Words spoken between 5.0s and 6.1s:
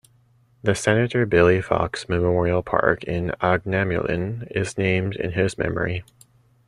in his memory.